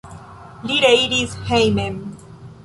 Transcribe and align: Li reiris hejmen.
Li 0.69 0.77
reiris 0.85 1.37
hejmen. 1.51 2.01